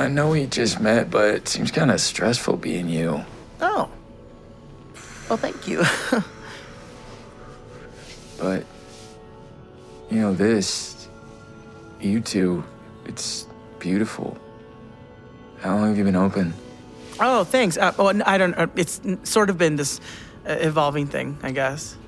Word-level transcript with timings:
I 0.00 0.08
know 0.08 0.30
we 0.30 0.46
just 0.46 0.80
met, 0.80 1.10
but 1.10 1.34
it 1.34 1.48
seems 1.48 1.70
kind 1.70 1.90
of 1.90 2.00
stressful 2.00 2.56
being 2.56 2.88
you. 2.88 3.24
Oh. 3.60 3.90
Well, 5.28 5.36
thank 5.36 5.68
you. 5.68 5.84
But, 8.40 8.64
you 10.10 10.18
know, 10.18 10.32
this, 10.32 11.08
you 12.00 12.20
two, 12.20 12.64
it's 13.04 13.46
beautiful. 13.78 14.38
How 15.60 15.76
long 15.76 15.88
have 15.88 15.98
you 15.98 16.04
been 16.04 16.16
open? 16.16 16.54
oh, 17.20 17.44
thanks. 17.44 17.76
Uh, 17.76 17.92
well, 17.98 18.18
I 18.24 18.38
don't. 18.38 18.54
Uh, 18.54 18.66
it's 18.76 18.98
sort 19.24 19.50
of 19.50 19.58
been 19.58 19.76
this 19.76 20.00
uh, 20.48 20.56
evolving 20.58 21.06
thing, 21.06 21.38
I 21.42 21.52
guess. 21.52 21.98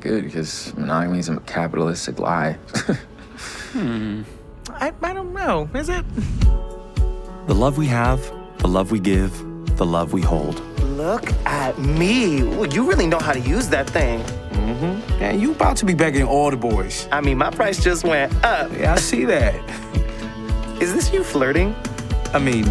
Good, 0.00 0.24
because 0.24 0.74
monogamy 0.76 1.20
is 1.20 1.28
a 1.28 1.36
capitalistic 1.38 2.18
lie. 2.18 2.54
hmm. 3.72 4.22
I, 4.68 4.92
I 5.00 5.12
don't 5.12 5.32
know. 5.32 5.70
Is 5.74 5.88
it? 5.88 6.04
The 7.46 7.54
love 7.54 7.76
we 7.76 7.86
have, 7.88 8.20
the 8.58 8.68
love 8.68 8.92
we 8.92 9.00
give, 9.00 9.36
the 9.76 9.84
love 9.84 10.12
we 10.12 10.22
hold. 10.22 10.60
Look 10.82 11.32
at 11.44 11.76
me. 11.76 12.40
Ooh, 12.40 12.68
you 12.68 12.88
really 12.88 13.06
know 13.06 13.18
how 13.18 13.32
to 13.32 13.40
use 13.40 13.68
that 13.70 13.90
thing. 13.90 14.20
Mm-hmm. 14.20 15.18
Man, 15.18 15.40
you 15.40 15.50
about 15.50 15.76
to 15.78 15.84
be 15.84 15.92
begging 15.92 16.22
all 16.22 16.52
the 16.52 16.56
boys. 16.56 17.08
I 17.10 17.20
mean, 17.20 17.38
my 17.38 17.50
price 17.50 17.82
just 17.82 18.04
went 18.04 18.32
up. 18.44 18.70
Yeah, 18.72 18.92
I 18.92 18.96
see 18.96 19.24
that. 19.24 19.56
Is 20.80 20.94
this 20.94 21.12
you 21.12 21.24
flirting? 21.24 21.74
I 22.32 22.38
mean, 22.38 22.66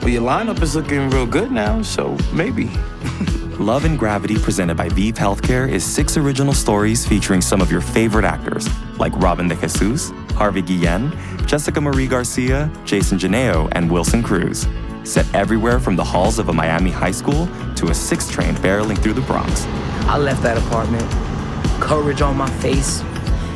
well, 0.00 0.08
your 0.08 0.22
lineup 0.22 0.60
is 0.60 0.74
looking 0.74 1.08
real 1.10 1.26
good 1.26 1.52
now, 1.52 1.82
so 1.82 2.16
maybe. 2.32 2.66
Love 3.58 3.86
in 3.86 3.96
Gravity, 3.96 4.36
presented 4.36 4.76
by 4.76 4.86
ViiV 4.90 5.14
Healthcare, 5.14 5.66
is 5.66 5.82
six 5.82 6.18
original 6.18 6.52
stories 6.52 7.06
featuring 7.06 7.40
some 7.40 7.62
of 7.62 7.72
your 7.72 7.80
favorite 7.80 8.26
actors, 8.26 8.68
like 8.98 9.14
Robin 9.16 9.48
de 9.48 9.54
Jesús, 9.54 10.12
Harvey 10.32 10.60
Guillén, 10.60 11.10
Jessica 11.46 11.80
Marie 11.80 12.06
Garcia, 12.06 12.70
Jason 12.84 13.16
Genao, 13.18 13.66
and 13.72 13.90
Wilson 13.90 14.22
Cruz. 14.22 14.68
Set 15.04 15.24
everywhere 15.34 15.80
from 15.80 15.96
the 15.96 16.04
halls 16.04 16.38
of 16.38 16.50
a 16.50 16.52
Miami 16.52 16.90
high 16.90 17.10
school 17.10 17.48
to 17.76 17.88
a 17.88 17.94
six 17.94 18.28
train 18.28 18.54
barreling 18.56 18.98
through 18.98 19.14
the 19.14 19.22
Bronx. 19.22 19.64
I 20.04 20.18
left 20.18 20.42
that 20.42 20.58
apartment, 20.58 21.10
courage 21.80 22.20
on 22.20 22.36
my 22.36 22.50
face, 22.60 23.00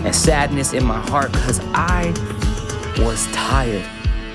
and 0.05 0.17
sadness 0.17 0.73
in 0.73 0.83
my 0.83 0.99
heart 1.11 1.31
because 1.31 1.61
I 1.75 2.15
was 3.01 3.27
tired. 3.33 3.85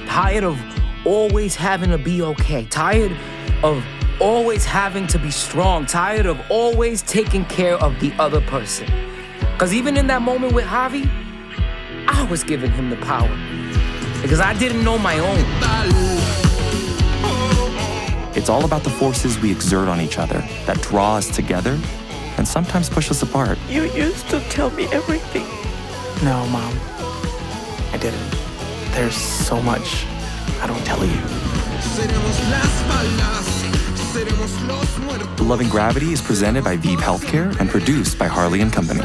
Tired 0.05 0.43
of 0.43 0.61
always 1.07 1.55
having 1.55 1.89
to 1.89 1.97
be 1.97 2.21
okay. 2.21 2.65
Tired 2.65 3.17
of 3.63 3.83
always 4.19 4.65
having 4.65 5.07
to 5.07 5.19
be 5.19 5.31
strong. 5.31 5.85
Tired 5.85 6.25
of 6.25 6.39
always 6.49 7.01
taking 7.01 7.45
care 7.45 7.75
of 7.75 7.99
the 7.99 8.13
other 8.19 8.41
person. 8.41 8.87
Because 9.39 9.73
even 9.73 9.97
in 9.97 10.07
that 10.07 10.21
moment 10.21 10.53
with 10.53 10.65
Javi, 10.65 11.09
I 12.07 12.23
was 12.29 12.43
giving 12.43 12.71
him 12.71 12.89
the 12.89 12.97
power. 12.97 13.29
Because 14.21 14.39
I 14.39 14.53
didn't 14.53 14.83
know 14.83 14.97
my 14.97 15.19
own. 15.19 15.39
It's 18.35 18.49
all 18.49 18.65
about 18.65 18.83
the 18.83 18.89
forces 18.89 19.39
we 19.39 19.51
exert 19.51 19.87
on 19.87 20.01
each 20.01 20.17
other 20.17 20.39
that 20.65 20.81
draw 20.81 21.15
us 21.15 21.33
together 21.33 21.79
and 22.37 22.47
sometimes 22.47 22.89
push 22.89 23.09
us 23.09 23.21
apart. 23.21 23.57
You 23.69 23.83
used 23.93 24.29
to 24.29 24.39
tell 24.49 24.71
me 24.71 24.85
everything. 24.91 25.45
No, 26.23 26.45
Mom. 26.47 26.73
I 27.93 27.97
didn't. 27.97 28.31
There's 28.91 29.15
so 29.15 29.61
much 29.61 30.05
I 30.61 30.67
don't 30.67 30.83
tell 30.85 31.05
you. 31.05 31.21
Love 35.43 35.59
in 35.59 35.67
Gravity 35.67 36.13
is 36.13 36.21
presented 36.21 36.63
by 36.63 36.77
ViiV 36.77 36.97
Healthcare 36.99 37.59
and 37.59 37.69
produced 37.69 38.17
by 38.17 38.27
Harley 38.27 38.61
and 38.61 38.71
Company. 38.71 39.03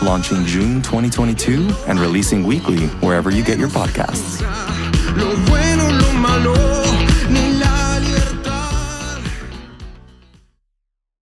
Launching 0.00 0.44
June 0.46 0.80
2022 0.80 1.70
and 1.88 1.98
releasing 1.98 2.44
weekly 2.44 2.86
wherever 3.02 3.30
you 3.30 3.42
get 3.42 3.58
your 3.58 3.68
podcasts. 3.68 4.42